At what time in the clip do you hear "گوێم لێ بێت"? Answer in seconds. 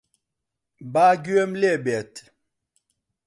1.23-2.13